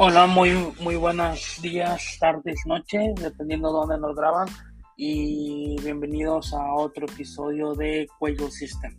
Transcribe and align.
Hola, 0.00 0.28
muy, 0.28 0.52
muy 0.78 0.94
buenos 0.94 1.60
días, 1.60 2.18
tardes, 2.20 2.60
noches, 2.66 3.16
dependiendo 3.16 3.66
de 3.66 3.78
dónde 3.80 3.98
nos 3.98 4.14
graban. 4.14 4.46
Y 4.96 5.74
bienvenidos 5.82 6.54
a 6.54 6.72
otro 6.74 7.04
episodio 7.04 7.74
de 7.74 8.06
Cuello 8.16 8.48
System. 8.48 8.96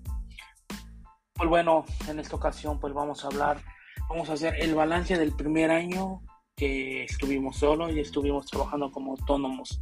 Pues 1.36 1.48
bueno, 1.48 1.86
en 2.09 2.20
esta 2.20 2.36
ocasión 2.36 2.82
pues 2.82 2.94
vamos 2.94 3.23
a 3.23 3.27
hablar, 3.27 3.62
vamos 4.09 4.30
a 4.30 4.34
hacer 4.34 4.55
el 4.59 4.76
balance 4.76 5.18
del 5.18 5.32
primer 5.32 5.72
año 5.72 6.20
que 6.58 7.05
estuvimos 7.05 7.55
solos 7.59 7.94
y 7.94 8.02
estuvimos 8.02 8.48
trabajando 8.48 8.91
como 8.91 9.12
autónomos. 9.12 9.80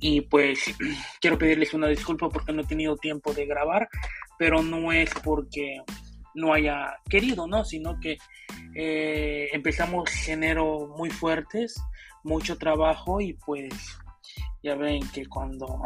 Y 0.00 0.20
pues 0.20 0.58
quiero 1.22 1.38
pedirles 1.38 1.72
una 1.72 1.88
disculpa 1.88 2.28
porque 2.28 2.52
no 2.52 2.60
he 2.60 2.66
tenido 2.66 2.98
tiempo 2.98 3.32
de 3.32 3.46
grabar, 3.46 3.88
pero 4.38 4.62
no 4.62 4.92
es 4.92 5.08
porque 5.24 5.80
no 6.34 6.52
haya 6.52 6.98
querido, 7.08 7.46
¿no? 7.46 7.64
Sino 7.64 7.98
que 8.00 8.18
eh, 8.74 9.48
empezamos 9.52 10.10
enero 10.28 10.92
muy 10.96 11.10
fuertes, 11.10 11.80
mucho 12.24 12.56
trabajo 12.56 13.20
y 13.20 13.34
pues 13.34 13.72
ya 14.62 14.74
ven 14.76 15.08
que 15.10 15.26
cuando, 15.26 15.82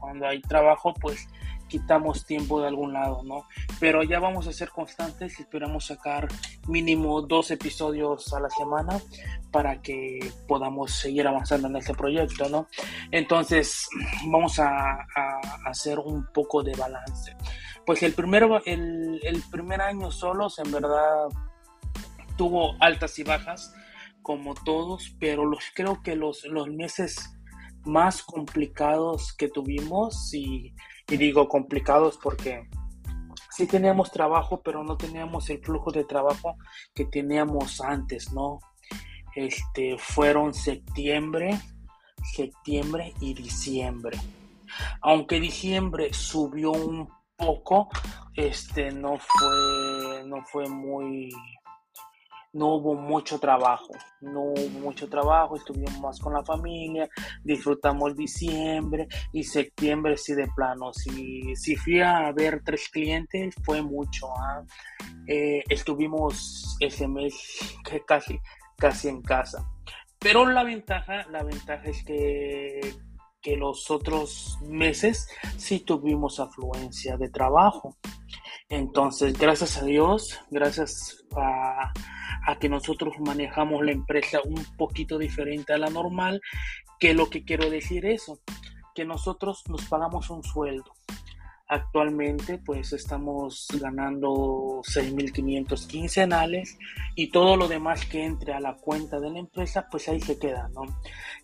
cuando 0.00 0.26
hay 0.26 0.40
trabajo 0.40 0.94
pues 0.94 1.28
quitamos 1.68 2.24
tiempo 2.24 2.60
de 2.60 2.68
algún 2.68 2.92
lado, 2.92 3.22
¿no? 3.22 3.44
Pero 3.78 4.02
ya 4.02 4.18
vamos 4.18 4.48
a 4.48 4.52
ser 4.52 4.70
constantes 4.70 5.38
y 5.38 5.42
esperamos 5.42 5.86
sacar 5.86 6.26
mínimo 6.66 7.20
dos 7.22 7.50
episodios 7.50 8.32
a 8.32 8.40
la 8.40 8.50
semana 8.50 8.98
para 9.52 9.80
que 9.80 10.18
podamos 10.48 10.92
seguir 10.92 11.26
avanzando 11.26 11.68
en 11.68 11.76
este 11.76 11.94
proyecto, 11.94 12.48
¿no? 12.48 12.68
Entonces 13.10 13.86
vamos 14.26 14.58
a, 14.58 14.92
a 15.14 15.40
hacer 15.66 15.98
un 15.98 16.26
poco 16.32 16.62
de 16.62 16.74
balance. 16.74 17.36
Pues 17.88 18.02
el, 18.02 18.14
el, 18.66 19.18
el 19.22 19.42
primer 19.50 19.80
año 19.80 20.10
solos 20.10 20.58
en 20.58 20.70
verdad 20.70 21.26
tuvo 22.36 22.74
altas 22.80 23.18
y 23.18 23.24
bajas, 23.24 23.72
como 24.20 24.52
todos, 24.52 25.16
pero 25.18 25.46
los, 25.46 25.64
creo 25.74 26.02
que 26.02 26.14
los, 26.14 26.44
los 26.44 26.68
meses 26.68 27.16
más 27.86 28.22
complicados 28.22 29.32
que 29.32 29.48
tuvimos, 29.48 30.34
y, 30.34 30.74
digo 31.06 31.48
complicados 31.48 32.18
porque 32.22 32.68
sí 33.52 33.66
teníamos 33.66 34.12
trabajo, 34.12 34.60
pero 34.62 34.84
no 34.84 34.98
teníamos 34.98 35.48
el 35.48 35.64
flujo 35.64 35.90
de 35.90 36.04
trabajo 36.04 36.58
que 36.94 37.06
teníamos 37.06 37.80
antes, 37.80 38.34
¿no? 38.34 38.58
Este, 39.34 39.96
fueron 39.96 40.52
septiembre, 40.52 41.58
septiembre 42.34 43.14
y 43.22 43.32
diciembre. 43.32 44.18
Aunque 45.00 45.40
diciembre 45.40 46.12
subió 46.12 46.72
un 46.72 47.16
poco, 47.38 47.88
este, 48.34 48.90
no 48.90 49.16
fue, 49.16 50.24
no 50.26 50.44
fue 50.44 50.68
muy, 50.68 51.30
no 52.52 52.74
hubo 52.74 52.94
mucho 52.94 53.38
trabajo, 53.38 53.92
no 54.20 54.40
hubo 54.40 54.68
mucho 54.80 55.08
trabajo, 55.08 55.56
estuvimos 55.56 55.98
más 56.00 56.18
con 56.18 56.34
la 56.34 56.44
familia, 56.44 57.08
disfrutamos 57.44 58.16
diciembre 58.16 59.06
y 59.32 59.44
septiembre 59.44 60.16
sí 60.16 60.34
de 60.34 60.48
plano, 60.54 60.92
si, 60.92 61.54
si 61.54 61.76
fui 61.76 62.00
a 62.00 62.32
ver 62.32 62.60
tres 62.64 62.88
clientes 62.88 63.54
fue 63.64 63.82
mucho, 63.82 64.28
¿ah? 64.36 64.64
eh, 65.28 65.62
estuvimos 65.68 66.76
ese 66.80 67.06
mes 67.06 67.78
casi, 68.06 68.38
casi 68.76 69.08
en 69.08 69.22
casa. 69.22 69.64
Pero 70.18 70.44
la 70.46 70.64
ventaja, 70.64 71.24
la 71.30 71.44
ventaja 71.44 71.84
es 71.84 72.02
que, 72.04 72.80
que 73.40 73.56
los 73.56 73.90
otros 73.90 74.58
meses 74.62 75.28
sí 75.56 75.80
tuvimos 75.80 76.40
afluencia 76.40 77.16
de 77.16 77.28
trabajo. 77.28 77.96
Entonces, 78.68 79.38
gracias 79.38 79.78
a 79.78 79.84
Dios, 79.84 80.40
gracias 80.50 81.24
a, 81.36 81.92
que 82.60 82.68
nosotros 82.68 83.14
manejamos 83.20 83.84
la 83.84 83.92
empresa 83.92 84.40
un 84.44 84.64
poquito 84.76 85.18
diferente 85.18 85.72
a 85.72 85.78
la 85.78 85.90
normal, 85.90 86.40
que 86.98 87.14
lo 87.14 87.28
que 87.30 87.44
quiero 87.44 87.70
decir 87.70 88.06
eso, 88.06 88.40
que 88.94 89.04
nosotros 89.04 89.62
nos 89.68 89.84
pagamos 89.84 90.30
un 90.30 90.42
sueldo. 90.42 90.92
Actualmente 91.68 92.58
pues 92.64 92.94
estamos 92.94 93.68
ganando 93.78 94.80
6.500 94.82 95.86
quincenales 95.86 96.78
y 97.14 97.30
todo 97.30 97.56
lo 97.56 97.68
demás 97.68 98.06
que 98.06 98.24
entre 98.24 98.54
a 98.54 98.60
la 98.60 98.74
cuenta 98.74 99.20
de 99.20 99.30
la 99.30 99.38
empresa 99.38 99.86
pues 99.90 100.08
ahí 100.08 100.20
se 100.20 100.38
queda, 100.38 100.70
¿no? 100.74 100.82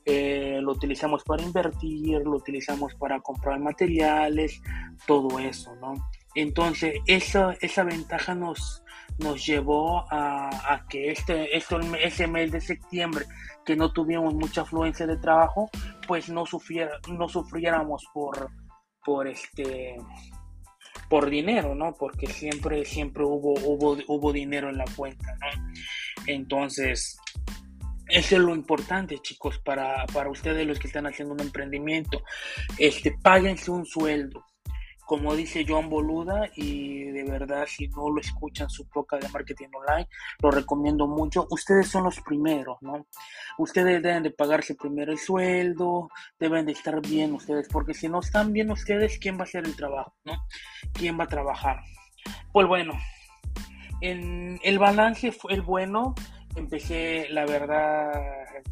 Eh, 0.06 0.60
lo 0.62 0.72
utilizamos 0.72 1.22
para 1.24 1.42
invertir, 1.42 2.22
lo 2.22 2.36
utilizamos 2.36 2.94
para 2.94 3.20
comprar 3.20 3.60
materiales, 3.60 4.62
todo 5.06 5.38
eso, 5.38 5.76
¿no? 5.76 5.92
Entonces 6.34 6.94
esa, 7.06 7.52
esa 7.60 7.84
ventaja 7.84 8.34
nos, 8.34 8.82
nos 9.18 9.44
llevó 9.44 10.06
a, 10.10 10.84
que 10.88 11.10
este, 11.10 11.56
este, 11.56 11.76
ese 12.02 12.26
mes 12.26 12.50
de 12.50 12.60
septiembre, 12.60 13.26
que 13.64 13.76
no 13.76 13.92
tuvimos 13.92 14.34
mucha 14.34 14.62
afluencia 14.62 15.06
de 15.06 15.16
trabajo, 15.16 15.70
pues 16.08 16.28
no, 16.28 16.44
sufriera, 16.46 16.92
no 17.08 17.28
sufriéramos 17.28 18.04
por, 18.12 18.50
por, 19.04 19.28
este, 19.28 19.96
por 21.08 21.30
dinero, 21.30 21.74
¿no? 21.74 21.94
Porque 21.94 22.26
siempre, 22.26 22.84
siempre 22.84 23.24
hubo, 23.24 23.54
hubo, 23.54 23.96
hubo 24.08 24.32
dinero 24.32 24.68
en 24.68 24.78
la 24.78 24.84
cuenta, 24.96 25.34
¿no? 25.36 25.72
Entonces, 26.26 27.16
eso 28.08 28.36
es 28.36 28.42
lo 28.42 28.54
importante, 28.54 29.18
chicos, 29.18 29.58
para, 29.58 30.06
para 30.06 30.30
ustedes 30.30 30.66
los 30.66 30.78
que 30.78 30.86
están 30.86 31.06
haciendo 31.06 31.34
un 31.34 31.40
emprendimiento. 31.40 32.22
Este, 32.78 33.16
páguense 33.22 33.70
un 33.70 33.86
sueldo 33.86 34.44
como 35.06 35.34
dice 35.34 35.64
Joan 35.66 35.90
Boluda, 35.90 36.50
y 36.56 37.04
de 37.04 37.24
verdad 37.24 37.66
si 37.66 37.88
no 37.88 38.10
lo 38.10 38.20
escuchan 38.20 38.70
su 38.70 38.88
poca 38.88 39.18
de 39.18 39.28
marketing 39.28 39.68
online, 39.74 40.08
lo 40.40 40.50
recomiendo 40.50 41.06
mucho. 41.06 41.46
Ustedes 41.50 41.88
son 41.88 42.04
los 42.04 42.20
primeros, 42.20 42.78
¿no? 42.80 43.06
Ustedes 43.58 44.02
deben 44.02 44.22
de 44.22 44.30
pagarse 44.30 44.74
primero 44.74 45.12
el 45.12 45.18
sueldo, 45.18 46.08
deben 46.38 46.66
de 46.66 46.72
estar 46.72 47.00
bien 47.00 47.34
ustedes, 47.34 47.68
porque 47.68 47.94
si 47.94 48.08
no 48.08 48.20
están 48.20 48.52
bien 48.52 48.70
ustedes, 48.70 49.18
¿quién 49.18 49.36
va 49.36 49.40
a 49.40 49.44
hacer 49.44 49.64
el 49.64 49.76
trabajo, 49.76 50.14
¿no? 50.24 50.32
¿Quién 50.92 51.18
va 51.18 51.24
a 51.24 51.28
trabajar? 51.28 51.80
Pues 52.52 52.66
bueno, 52.66 52.94
en 54.00 54.58
el 54.62 54.78
balance 54.78 55.32
fue 55.32 55.54
el 55.54 55.62
bueno, 55.62 56.14
empecé, 56.56 57.26
la 57.30 57.44
verdad, 57.46 58.12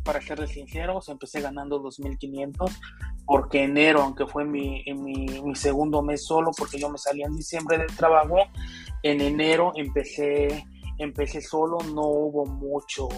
para 0.05 0.21
serles 0.21 0.51
sinceros, 0.51 1.09
empecé 1.09 1.41
ganando 1.41 1.83
2.500 1.83 2.71
porque 3.27 3.65
enero, 3.65 4.03
aunque 4.03 4.27
fue 4.27 4.45
mi, 4.45 4.85
mi, 4.95 5.55
segundo 5.55 6.03
mes 6.03 6.25
solo, 6.25 6.51
porque 6.57 6.79
yo 6.79 6.89
me 6.91 6.99
salí 6.99 7.23
en 7.23 7.37
diciembre 7.37 7.79
del 7.79 7.95
trabajo, 7.97 8.37
en 9.03 9.21
enero 9.21 9.73
empecé, 9.77 10.65
empecé 10.99 11.41
solo, 11.41 11.79
no 11.95 12.03
hubo 12.03 12.47
mucho, 12.47 13.09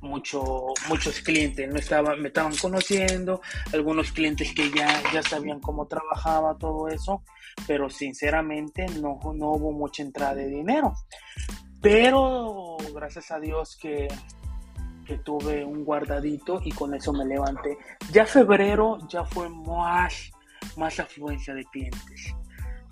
mucho, 0.00 0.66
muchos 0.88 1.20
clientes, 1.20 1.68
no 1.68 1.78
estaba, 1.78 2.16
me 2.16 2.28
estaban 2.28 2.56
conociendo, 2.56 3.40
algunos 3.72 4.12
clientes 4.12 4.52
que 4.54 4.70
ya, 4.70 5.02
ya 5.12 5.22
sabían 5.22 5.60
cómo 5.60 5.86
trabajaba 5.86 6.56
todo 6.58 6.88
eso, 6.88 7.22
pero 7.66 7.90
sinceramente 7.90 8.86
no, 9.00 9.18
no 9.34 9.52
hubo 9.52 9.72
mucha 9.72 10.02
entrada 10.02 10.34
de 10.34 10.48
dinero. 10.48 10.94
Pero 11.82 12.78
gracias 12.94 13.30
a 13.30 13.38
Dios 13.38 13.76
que, 13.76 14.08
que 15.06 15.18
tuve 15.18 15.64
un 15.64 15.84
guardadito 15.84 16.60
y 16.64 16.72
con 16.72 16.94
eso 16.94 17.12
me 17.12 17.24
levanté. 17.24 17.78
Ya 18.12 18.26
febrero 18.26 18.98
ya 19.08 19.24
fue 19.24 19.48
más, 19.48 20.30
más 20.76 20.98
afluencia 21.00 21.54
de 21.54 21.64
clientes. 21.64 22.34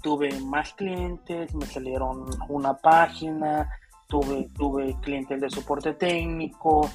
Tuve 0.02 0.38
más 0.40 0.72
clientes, 0.74 1.54
me 1.54 1.66
salieron 1.66 2.26
una 2.48 2.74
página, 2.74 3.68
tuve, 4.08 4.48
tuve 4.56 4.94
clientes 5.00 5.40
de 5.40 5.50
soporte 5.50 5.94
técnico 5.94 6.88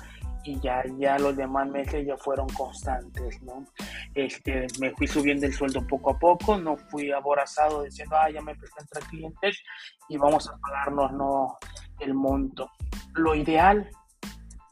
y 0.44 0.60
ya, 0.60 0.84
ya 0.98 1.18
los 1.20 1.36
demás 1.36 1.68
meses 1.68 2.06
ya 2.06 2.16
fueron 2.18 2.48
constantes, 2.50 3.42
¿no? 3.42 3.66
Este, 4.14 4.68
me 4.80 4.92
fui 4.92 5.08
subiendo 5.08 5.46
el 5.46 5.54
sueldo 5.54 5.86
poco 5.86 6.12
a 6.12 6.20
poco, 6.20 6.58
no 6.58 6.78
fui 6.78 7.12
aborazado 7.12 7.84
diciendo, 7.84 8.16
ah, 8.18 8.30
ya 8.30 8.42
me 8.42 8.54
empecé 8.54 8.74
a 8.78 8.82
entrar 8.82 9.04
clientes 9.10 9.62
y 10.08 10.18
vamos 10.18 10.48
a 10.48 10.58
pagarnos, 10.58 11.12
no, 11.12 11.58
el 12.00 12.14
monto. 12.14 12.72
Lo 13.16 13.36
ideal 13.36 13.90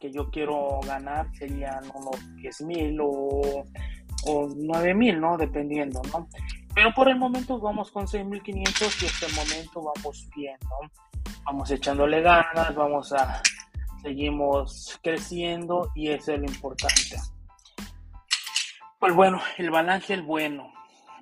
que 0.00 0.12
yo 0.12 0.30
quiero 0.30 0.80
ganar 0.86 1.28
serían 1.34 1.84
unos 1.94 2.36
10 2.36 2.60
mil 2.62 3.00
o, 3.00 3.64
o 4.26 4.48
9 4.54 4.94
mil, 4.94 5.20
¿no? 5.20 5.36
Dependiendo, 5.36 6.00
¿no? 6.12 6.28
Pero 6.74 6.92
por 6.94 7.08
el 7.08 7.16
momento 7.16 7.58
vamos 7.58 7.90
con 7.90 8.06
6.500 8.06 9.02
y 9.02 9.06
este 9.06 9.26
momento 9.34 9.82
vamos 9.82 10.28
bien, 10.36 10.56
¿no? 10.62 11.32
Vamos 11.44 11.70
echándole 11.70 12.20
ganas, 12.20 12.74
vamos 12.74 13.12
a, 13.12 13.42
seguimos 14.02 14.98
creciendo 15.02 15.90
y 15.94 16.10
eso 16.10 16.32
es 16.32 16.40
lo 16.40 16.46
importante. 16.46 17.16
Pues 18.98 19.14
bueno, 19.14 19.40
el 19.56 19.70
balance 19.70 20.14
es 20.14 20.24
bueno, 20.24 20.72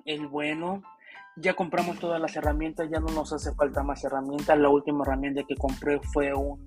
el 0.05 0.27
bueno 0.27 0.83
ya 1.37 1.55
compramos 1.55 1.99
todas 1.99 2.21
las 2.21 2.35
herramientas, 2.35 2.89
ya 2.91 2.99
no 2.99 3.09
nos 3.09 3.33
hace 3.33 3.55
falta 3.55 3.83
más 3.83 4.03
herramientas. 4.05 4.59
La 4.59 4.71
última 4.71 5.05
herramienta 5.05 5.43
que 5.47 5.55
compré 5.55 6.01
fue 6.01 6.33
un 6.33 6.67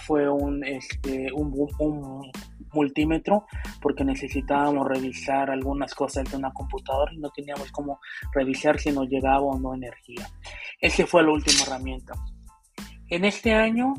fue 0.00 0.28
un, 0.28 0.64
este, 0.64 1.32
un, 1.32 2.30
multímetro 2.72 3.46
porque 3.80 4.04
necesitábamos 4.04 4.86
revisar 4.86 5.50
algunas 5.50 5.94
cosas 5.94 6.30
de 6.30 6.36
una 6.36 6.52
computadora 6.52 7.12
y 7.12 7.18
no 7.18 7.30
teníamos 7.30 7.70
cómo 7.72 8.00
revisar 8.32 8.78
si 8.78 8.92
nos 8.92 9.08
llegaba 9.08 9.40
o 9.40 9.58
no 9.58 9.74
energía. 9.74 10.28
Esa 10.80 11.06
fue 11.06 11.22
la 11.22 11.32
última 11.32 11.62
herramienta. 11.62 12.14
En 13.08 13.24
este 13.24 13.52
año 13.52 13.94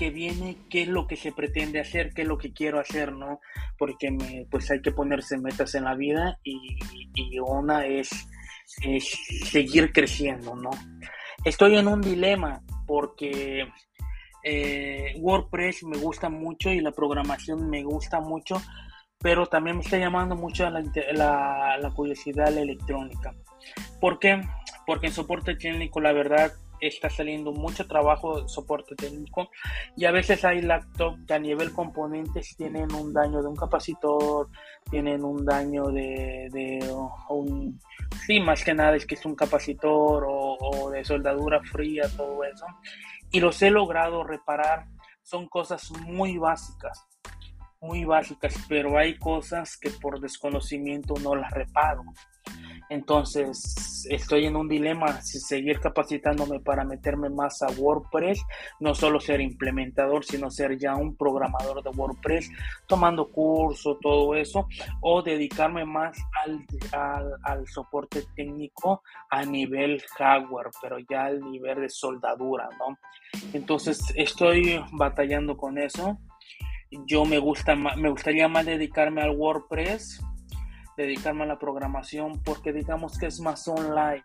que 0.00 0.08
viene, 0.08 0.56
qué 0.70 0.82
es 0.82 0.88
lo 0.88 1.06
que 1.06 1.16
se 1.16 1.30
pretende 1.30 1.78
hacer, 1.78 2.14
qué 2.14 2.22
es 2.22 2.28
lo 2.28 2.38
que 2.38 2.54
quiero 2.54 2.80
hacer, 2.80 3.12
¿no? 3.12 3.40
Porque 3.76 4.08
pues 4.50 4.70
hay 4.70 4.80
que 4.80 4.92
ponerse 4.92 5.36
metas 5.36 5.74
en 5.74 5.84
la 5.84 5.94
vida 5.94 6.38
y, 6.42 7.38
una 7.38 7.84
es, 7.84 8.08
es, 8.80 9.18
seguir 9.44 9.92
creciendo, 9.92 10.56
¿no? 10.56 10.70
Estoy 11.44 11.76
en 11.76 11.86
un 11.86 12.00
dilema 12.00 12.62
porque 12.86 13.68
eh, 14.44 15.14
WordPress 15.18 15.84
me 15.84 15.98
gusta 15.98 16.28
mucho 16.28 16.70
y 16.70 16.80
la 16.80 16.92
programación 16.92 17.68
me 17.68 17.82
gusta 17.82 18.20
mucho, 18.20 18.60
pero 19.18 19.46
también 19.46 19.76
me 19.76 19.82
está 19.82 19.98
llamando 19.98 20.36
mucho 20.36 20.68
la, 20.70 20.82
la, 21.12 21.78
la 21.78 21.90
curiosidad 21.90 22.56
electrónica. 22.56 23.34
¿Por 24.00 24.18
qué? 24.18 24.40
Porque 24.86 25.08
en 25.08 25.12
soporte 25.12 25.56
técnico, 25.56 26.00
la 26.00 26.12
verdad, 26.12 26.52
está 26.80 27.10
saliendo 27.10 27.52
mucho 27.52 27.86
trabajo 27.86 28.40
de 28.40 28.48
soporte 28.48 28.94
técnico 28.94 29.50
y 29.96 30.06
a 30.06 30.10
veces 30.10 30.44
hay 30.44 30.62
laptops 30.62 31.26
que 31.26 31.34
a 31.34 31.38
nivel 31.38 31.72
componentes 31.72 32.56
tienen 32.56 32.92
un 32.94 33.12
daño 33.12 33.42
de 33.42 33.48
un 33.48 33.56
capacitor, 33.56 34.48
tienen 34.90 35.22
un 35.22 35.44
daño 35.44 35.84
de, 35.88 36.48
de 36.50 36.78
un, 37.28 37.78
sí, 38.26 38.40
más 38.40 38.64
que 38.64 38.74
nada 38.74 38.96
es 38.96 39.06
que 39.06 39.14
es 39.14 39.24
un 39.26 39.34
capacitor 39.34 40.24
o, 40.26 40.56
o 40.58 40.90
de 40.90 41.04
soldadura 41.04 41.60
fría, 41.62 42.04
todo 42.16 42.42
eso. 42.44 42.64
Y 43.32 43.40
los 43.40 43.62
he 43.62 43.70
logrado 43.70 44.24
reparar, 44.24 44.86
son 45.22 45.48
cosas 45.48 45.90
muy 45.90 46.38
básicas 46.38 47.06
muy 47.80 48.04
básicas, 48.04 48.54
pero 48.68 48.98
hay 48.98 49.18
cosas 49.18 49.76
que 49.76 49.90
por 49.90 50.20
desconocimiento 50.20 51.14
no 51.22 51.34
las 51.34 51.50
reparo. 51.50 52.04
Entonces, 52.88 54.06
estoy 54.08 54.46
en 54.46 54.56
un 54.56 54.68
dilema 54.68 55.20
si 55.22 55.38
seguir 55.38 55.80
capacitándome 55.80 56.60
para 56.60 56.84
meterme 56.84 57.28
más 57.28 57.62
a 57.62 57.68
WordPress, 57.68 58.42
no 58.80 58.94
solo 58.94 59.20
ser 59.20 59.40
implementador, 59.40 60.24
sino 60.24 60.50
ser 60.50 60.78
ya 60.78 60.96
un 60.96 61.16
programador 61.16 61.82
de 61.82 61.90
WordPress, 61.90 62.50
tomando 62.86 63.28
curso, 63.28 63.98
todo 64.00 64.34
eso, 64.34 64.66
o 65.00 65.22
dedicarme 65.22 65.84
más 65.84 66.18
al, 66.44 67.36
al, 67.42 67.66
soporte 67.68 68.24
técnico 68.34 69.02
a 69.30 69.44
nivel 69.44 70.02
hardware, 70.18 70.70
pero 70.80 70.98
ya 71.08 71.26
al 71.26 71.40
nivel 71.40 71.82
de 71.82 71.88
soldadura, 71.88 72.68
¿no? 72.78 72.98
Entonces, 73.52 74.00
estoy 74.16 74.82
batallando 74.92 75.56
con 75.56 75.78
eso. 75.78 76.18
Yo 77.06 77.24
me 77.24 77.38
gusta 77.38 77.76
me 77.76 78.10
gustaría 78.10 78.48
más 78.48 78.66
dedicarme 78.66 79.22
al 79.22 79.36
WordPress 79.36 80.20
dedicarme 81.02 81.44
a 81.44 81.48
la 81.48 81.58
programación 81.58 82.40
porque 82.44 82.72
digamos 82.72 83.18
que 83.18 83.26
es 83.26 83.40
más 83.40 83.66
online. 83.68 84.24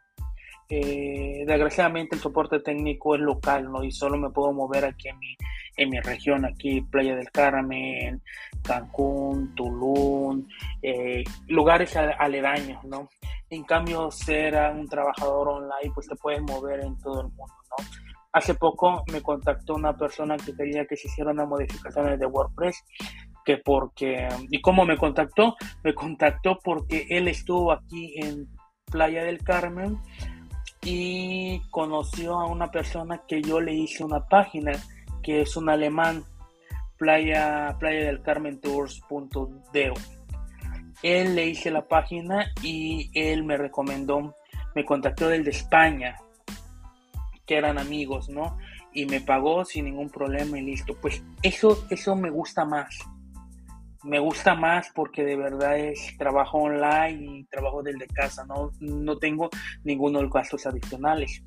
Eh, 0.67 1.43
desgraciadamente 1.45 2.15
el 2.15 2.21
soporte 2.21 2.59
técnico 2.59 3.15
es 3.15 3.21
local, 3.21 3.71
¿no? 3.71 3.83
Y 3.83 3.91
solo 3.91 4.17
me 4.17 4.31
puedo 4.31 4.51
mover 4.51 4.85
aquí 4.85 5.09
en 5.09 5.19
mi, 5.19 5.37
en 5.77 5.89
mi 5.91 5.99
región, 5.99 6.43
aquí 6.43 6.81
Playa 6.81 7.15
del 7.15 7.29
Carmen, 7.29 8.21
Cancún, 8.63 9.53
Tulum, 9.53 10.47
eh, 10.81 11.23
lugares 11.47 11.95
aledaños, 11.95 12.83
¿no? 12.83 13.09
En 13.49 13.63
cambio, 13.63 14.09
ser 14.09 14.55
un 14.71 14.87
trabajador 14.87 15.49
online, 15.49 15.93
pues 15.93 16.07
te 16.07 16.15
puedes 16.15 16.41
mover 16.41 16.79
en 16.79 16.97
todo 16.97 17.21
el 17.21 17.27
mundo, 17.27 17.53
¿no? 17.69 17.85
Hace 18.35 18.55
poco 18.55 19.03
me 19.13 19.21
contactó 19.21 19.75
una 19.75 19.95
persona 19.95 20.35
que 20.35 20.53
quería 20.53 20.85
que 20.85 20.97
se 20.97 21.07
hicieran 21.07 21.35
unas 21.35 21.47
modificaciones 21.47 22.19
de 22.19 22.25
WordPress 22.25 22.83
que 23.45 23.57
porque, 23.57 24.27
¿y 24.49 24.59
cómo 24.59 24.85
me 24.85 24.97
contactó? 24.97 25.55
Me 25.83 25.93
contactó 25.93 26.59
porque 26.63 27.05
él 27.09 27.27
estuvo 27.27 27.71
aquí 27.71 28.15
en 28.17 28.49
Playa 28.91 29.23
del 29.23 29.43
Carmen 29.43 29.99
y 30.83 31.61
conoció 31.69 32.39
a 32.39 32.47
una 32.47 32.71
persona 32.71 33.21
que 33.27 33.41
yo 33.41 33.61
le 33.61 33.73
hice 33.73 34.03
una 34.03 34.25
página, 34.27 34.71
que 35.23 35.41
es 35.41 35.55
un 35.55 35.69
alemán, 35.69 36.23
playa, 36.97 37.75
playa 37.79 38.05
del 38.05 38.21
Carmen 38.21 38.59
Tours.deo. 38.59 39.93
Él 41.03 41.35
le 41.35 41.45
hice 41.45 41.69
la 41.69 41.87
página 41.87 42.51
y 42.63 43.11
él 43.13 43.43
me 43.43 43.57
recomendó, 43.57 44.35
me 44.73 44.85
contactó 44.85 45.29
del 45.29 45.43
de 45.43 45.51
España, 45.51 46.17
que 47.45 47.57
eran 47.57 47.77
amigos, 47.77 48.27
¿no? 48.29 48.57
Y 48.91 49.05
me 49.05 49.21
pagó 49.21 49.65
sin 49.65 49.85
ningún 49.85 50.09
problema 50.09 50.57
y 50.57 50.61
listo. 50.61 50.95
Pues 50.99 51.23
eso, 51.43 51.85
eso 51.89 52.15
me 52.15 52.31
gusta 52.31 52.65
más 52.65 52.97
me 54.05 54.19
gusta 54.19 54.53
más 54.53 54.91
porque 54.93 55.23
de 55.23 55.35
verdad 55.35 55.77
es 55.79 56.15
trabajo 56.17 56.59
online 56.59 57.39
y 57.39 57.43
trabajo 57.45 57.81
desde 57.81 58.05
casa, 58.07 58.45
no, 58.45 58.71
no 58.79 59.17
tengo 59.17 59.49
ninguno 59.83 60.19
de 60.19 60.25
los 60.25 60.33
gastos 60.33 60.65
adicionales. 60.67 61.43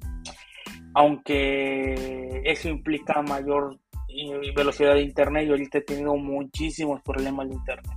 Aunque 0.94 2.42
eso 2.44 2.68
implica 2.68 3.22
mayor 3.22 3.78
eh, 4.08 4.52
velocidad 4.54 4.94
de 4.94 5.02
internet, 5.02 5.46
yo 5.46 5.52
ahorita 5.52 5.78
he 5.78 5.82
tenido 5.82 6.16
muchísimos 6.16 7.00
problemas 7.02 7.48
de 7.48 7.54
internet. 7.54 7.92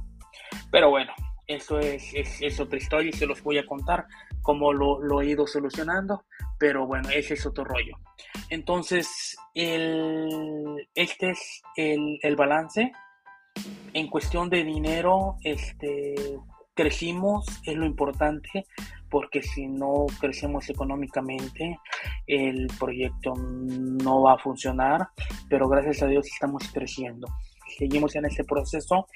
Pero 0.72 0.92
bueno, 0.92 1.12
eso 1.48 1.80
es, 1.80 2.14
es, 2.14 2.60
otra 2.60 2.78
historia 2.78 3.10
y 3.10 3.14
se 3.14 3.26
los 3.26 3.42
voy 3.42 3.58
a 3.58 3.66
contar 3.66 4.06
cómo 4.44 4.72
lo, 4.74 5.02
lo, 5.02 5.22
he 5.22 5.30
ido 5.30 5.48
solucionando. 5.48 6.26
Pero 6.60 6.86
bueno, 6.86 7.10
ese 7.10 7.34
es 7.34 7.46
otro 7.48 7.64
rollo. 7.64 7.98
Entonces, 8.50 9.36
el, 9.56 10.88
este 10.94 11.32
es 11.32 11.62
el, 11.76 12.20
el 12.22 12.36
balance 12.36 12.92
en 13.94 14.08
cuestión 14.08 14.50
de 14.50 14.64
dinero, 14.64 15.38
este, 15.44 16.16
crecimos, 16.74 17.46
es 17.66 17.76
lo 17.76 17.86
importante, 17.86 18.66
porque 19.10 19.42
si 19.44 19.68
no 19.68 20.06
crecemos 20.20 20.70
económicamente, 20.70 21.78
el 22.28 22.68
proyecto 22.80 23.34
no 23.36 24.22
va 24.22 24.34
a 24.34 24.38
funcionar, 24.40 25.10
pero 25.50 25.68
gracias 25.68 26.02
a 26.04 26.08
Dios 26.08 26.28
estamos 26.28 26.64
creciendo. 26.74 27.28
Seguimos 27.78 28.16
en 28.16 28.26
ese 28.26 28.44
proceso, 28.44 29.08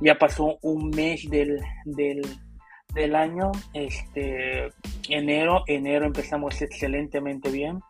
ya 0.00 0.18
pasó 0.18 0.58
un 0.62 0.90
mes 0.90 1.28
del, 1.28 1.60
del, 1.84 3.14
año, 3.14 3.52
este, 3.72 4.68
enero, 5.08 5.64
enero 5.66 6.06
empezamos 6.06 6.60
excelentemente 6.60 7.50
bien 7.50 7.80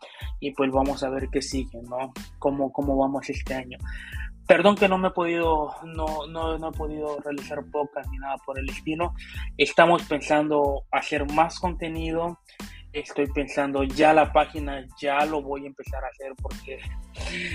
y 0.40 0.52
pues 0.52 0.70
vamos 0.70 1.02
a 1.02 1.10
ver 1.10 1.28
qué 1.30 1.42
sigue, 1.42 1.80
¿no? 1.82 2.12
Cómo, 2.38 2.72
cómo 2.72 2.96
vamos 2.96 3.28
este 3.30 3.54
año. 3.54 3.78
Perdón 4.46 4.76
que 4.76 4.88
no 4.88 4.98
me 4.98 5.08
he 5.08 5.12
podido, 5.12 5.74
no, 5.84 6.26
no, 6.26 6.58
no 6.58 6.68
he 6.68 6.72
podido 6.72 7.18
realizar 7.20 7.64
pocas 7.70 8.08
ni 8.10 8.18
nada 8.18 8.36
por 8.44 8.58
el 8.58 8.68
estilo. 8.68 9.14
Estamos 9.56 10.02
pensando 10.04 10.84
hacer 10.90 11.30
más 11.32 11.58
contenido. 11.58 12.38
Estoy 12.92 13.26
pensando 13.28 13.84
ya 13.84 14.12
la 14.12 14.32
página, 14.32 14.86
ya 15.00 15.24
lo 15.24 15.40
voy 15.40 15.64
a 15.64 15.68
empezar 15.68 16.04
a 16.04 16.08
hacer 16.08 16.32
porque 16.40 16.78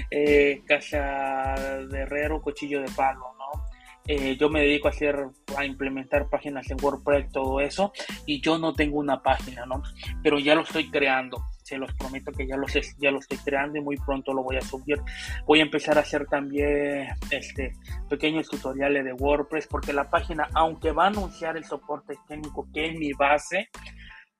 eh, 0.10 0.64
casa 0.66 1.56
de 1.90 2.00
herrero, 2.00 2.42
cuchillo 2.42 2.82
de 2.82 2.90
palo, 2.96 3.36
¿no? 3.38 3.66
Eh, 4.08 4.38
yo 4.40 4.50
me 4.50 4.62
dedico 4.62 4.88
a 4.88 4.92
hacer, 4.92 5.28
a 5.58 5.66
implementar 5.66 6.30
páginas 6.30 6.72
en 6.72 6.78
WordPress, 6.82 7.30
todo 7.32 7.60
eso, 7.60 7.92
y 8.26 8.42
yo 8.42 8.58
no 8.58 8.74
tengo 8.74 8.98
una 8.98 9.22
página, 9.22 9.66
¿no? 9.66 9.84
Pero 10.24 10.40
ya 10.40 10.56
lo 10.56 10.62
estoy 10.62 10.90
creando 10.90 11.44
se 11.68 11.78
los 11.78 11.94
prometo 11.96 12.32
que 12.32 12.48
ya 12.48 12.56
los, 12.56 12.72
ya 12.98 13.12
lo 13.12 13.20
estoy 13.20 13.38
creando 13.40 13.78
y 13.78 13.82
muy 13.82 13.98
pronto 13.98 14.34
lo 14.34 14.42
voy 14.42 14.56
a 14.56 14.62
subir. 14.62 15.02
Voy 15.46 15.60
a 15.60 15.64
empezar 15.64 15.98
a 15.98 16.02
hacer 16.02 16.26
también 16.28 17.10
este, 17.30 17.74
pequeños 18.10 18.48
tutoriales 18.48 19.04
de 19.04 19.12
WordPress 19.12 19.68
porque 19.68 19.92
la 19.92 20.10
página, 20.10 20.48
aunque 20.54 20.94
va 20.94 21.06
a 21.06 21.08
anunciar 21.08 21.58
el 21.58 21.66
soporte 21.66 22.18
técnico 22.26 22.70
que 22.74 22.88
es 22.88 22.98
mi 22.98 23.12
base, 23.12 23.70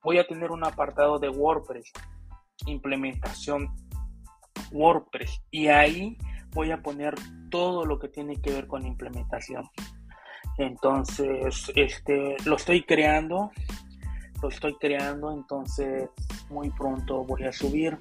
voy 0.02 0.20
a 0.20 0.28
tener 0.28 0.52
un 0.52 0.64
apartado 0.64 1.20
de 1.20 1.28
WordPress, 1.28 1.92
implementación 2.66 3.76
WordPress 4.72 5.42
y 5.52 5.68
ahí 5.68 6.18
voy 6.52 6.72
a 6.72 6.82
poner 6.82 7.14
todo 7.52 7.86
lo 7.86 8.00
que 8.00 8.08
tiene 8.08 8.42
que 8.42 8.52
ver 8.52 8.68
con 8.68 8.86
implementación. 8.86 9.70
Entonces, 10.58 11.72
este, 11.76 12.38
lo 12.46 12.56
estoy 12.56 12.84
creando, 12.84 13.52
lo 14.42 14.48
estoy 14.48 14.78
creando, 14.78 15.34
entonces 15.34 16.10
muy 16.50 16.70
pronto 16.72 17.24
voy 17.24 17.44
a 17.44 17.52
subir. 17.52 17.98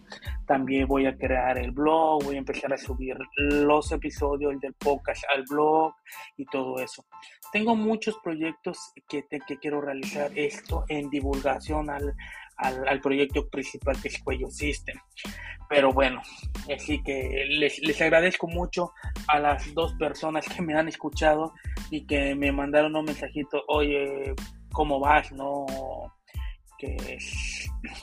También 0.47 0.87
voy 0.87 1.07
a 1.07 1.17
crear 1.17 1.59
el 1.59 1.73
blog, 1.73 2.25
voy 2.25 2.37
a 2.37 2.39
empezar 2.39 2.73
a 2.73 2.79
subir 2.79 3.17
los 3.37 3.93
episodios 3.93 4.59
del 4.61 4.75
podcast 4.75 5.25
al 5.35 5.45
blog 5.49 5.95
y 6.37 6.45
todo 6.47 6.79
eso. 6.79 7.05
Tengo 7.53 7.75
muchos 7.77 8.17
proyectos 8.23 8.79
que, 9.09 9.25
que 9.27 9.59
quiero 9.59 9.81
realizar 9.81 10.31
esto 10.35 10.85
en 10.89 11.09
divulgación 11.11 11.91
al, 11.91 12.15
al, 12.57 13.01
proyecto 13.01 13.49
principal 13.49 14.01
que 14.01 14.09
es 14.09 14.23
Cuello 14.23 14.51
System. 14.51 14.99
Pero 15.69 15.93
bueno, 15.93 16.23
así 16.75 17.03
que 17.03 17.45
les, 17.49 17.79
les, 17.81 18.01
agradezco 18.01 18.47
mucho 18.47 18.93
a 19.29 19.39
las 19.39 19.73
dos 19.75 19.95
personas 19.95 20.47
que 20.49 20.63
me 20.63 20.75
han 20.75 20.89
escuchado 20.89 21.55
y 21.91 22.07
que 22.07 22.35
me 22.35 22.53
mandaron 22.53 22.95
un 22.97 23.05
mensajito, 23.05 23.63
oye, 23.69 24.35
¿cómo 24.73 25.01
vas? 25.01 25.33
No, 25.33 25.67
que 26.79 26.97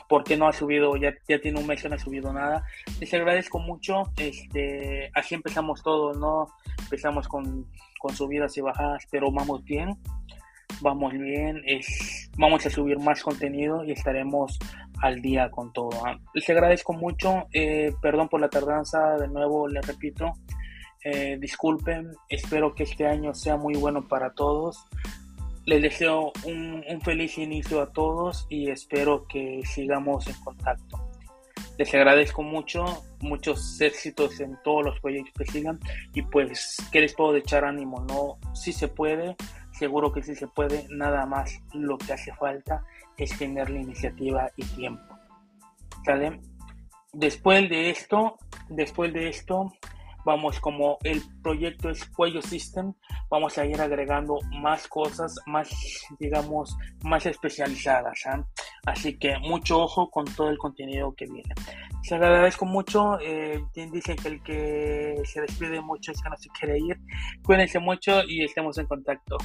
por 0.08 0.24
qué 0.24 0.38
no 0.38 0.48
ha 0.48 0.54
subido, 0.54 0.96
ya, 0.96 1.14
ya 1.28 1.40
tiene 1.40 1.60
un 1.60 1.68
mes 1.68 1.82
que 1.82 1.90
no 1.90 1.96
ha 1.96 2.00
subido 2.00 2.32
nada. 2.34 2.66
Les 3.00 3.14
agradezco 3.14 3.60
mucho, 3.60 4.04
este, 4.18 5.12
así 5.14 5.36
empezamos 5.36 5.84
todo, 5.84 6.14
¿no? 6.14 6.48
Empezamos 6.80 7.28
con, 7.28 7.68
con 8.00 8.16
subidas 8.16 8.58
y 8.58 8.62
bajadas, 8.62 9.08
pero 9.12 9.32
vamos 9.32 9.64
bien, 9.64 9.98
vamos 10.82 11.14
bien, 11.14 11.62
es, 11.66 12.30
vamos 12.38 12.66
a 12.66 12.70
subir 12.70 13.00
más 13.00 13.22
contenido 13.24 13.84
y 13.84 13.92
estaremos 13.92 14.60
al 15.02 15.22
día 15.22 15.50
con 15.52 15.72
todo. 15.74 15.90
¿ah? 16.06 16.18
Les 16.34 16.50
agradezco 16.50 16.94
mucho, 16.94 17.48
eh, 17.52 17.94
perdón 18.02 18.30
por 18.30 18.42
la 18.42 18.50
tardanza, 18.50 19.18
de 19.18 19.28
nuevo 19.28 19.68
les 19.68 19.86
repito, 19.86 20.34
eh, 21.04 21.38
disculpen, 21.40 22.14
espero 22.30 22.74
que 22.74 22.84
este 22.84 23.06
año 23.06 23.34
sea 23.34 23.58
muy 23.58 23.76
bueno 23.76 24.08
para 24.08 24.34
todos. 24.34 24.86
Les 25.66 25.82
deseo 25.82 26.34
un, 26.46 26.84
feliz 27.04 27.38
inicio 27.38 27.82
a 27.82 27.92
todos 27.92 28.46
y 28.50 28.70
espero 28.70 29.26
que 29.28 29.62
sigamos 29.66 30.28
en 30.28 30.36
contacto. 30.44 31.10
Les 31.78 31.94
agradezco 31.94 32.44
mucho, 32.44 32.84
muchos 33.22 33.80
éxitos 33.80 34.40
en 34.42 34.58
todos 34.64 34.86
los 34.86 35.00
proyectos 35.00 35.34
que 35.38 35.52
sigan 35.52 35.80
y 36.14 36.22
pues, 36.22 36.78
¿qué 36.92 37.00
les 37.00 37.14
puedo 37.14 37.36
echar 37.36 37.64
ánimo? 37.64 38.02
No, 38.02 38.38
si 38.54 38.74
se 38.74 38.90
puede, 38.90 39.36
seguro 39.72 40.12
que 40.12 40.22
sí 40.22 40.36
se 40.36 40.48
puede, 40.48 40.86
nada 40.90 41.26
más 41.26 41.62
lo 41.74 41.98
que 41.98 42.14
hace 42.14 42.34
falta 42.34 42.84
es 43.18 43.38
tener 43.38 43.70
la 43.70 43.80
iniciativa 43.80 44.52
y 44.58 44.66
tiempo. 44.66 45.18
¿Sale? 46.06 46.42
Después 47.14 47.70
de 47.70 47.90
esto, 47.90 48.38
después 48.70 49.14
de 49.14 49.30
esto, 49.30 49.72
vamos 50.26 50.60
como 50.60 50.98
el 51.04 51.22
proyecto 51.42 51.90
es 51.90 52.06
Cuello 52.10 52.42
System, 52.42 52.94
vamos 53.30 53.58
a 53.58 53.66
ir 53.66 53.80
agregando 53.80 54.40
más 54.62 54.88
cosas, 54.88 55.36
más, 55.46 55.70
digamos, 56.20 56.76
más 57.04 57.26
especializadas. 57.26 58.20
¿ah? 58.26 58.46
Así 58.86 59.18
que 59.18 59.38
mucho 59.40 59.82
ojo 59.82 60.10
con 60.10 60.26
todo 60.26 60.50
el 60.50 60.58
contenido 60.58 61.14
que 61.16 61.26
viene. 61.26 61.54
Se 62.04 62.16
agradezco 62.16 62.66
mucho. 62.66 63.18
Eh, 63.22 63.64
dicen 63.92 64.18
que 64.18 64.28
el 64.28 64.44
que 64.44 65.22
se 65.26 65.42
despide 65.42 65.82
mucho 65.82 66.12
es 66.12 66.22
que 66.22 66.30
no 66.30 66.38
se 66.38 66.50
quiere 66.50 66.78
ir. 66.80 67.00
Cuídense 67.44 67.80
mucho 67.80 68.22
y 68.28 68.44
estemos 68.44 68.78
en 68.78 68.88
contacto. 68.88 69.38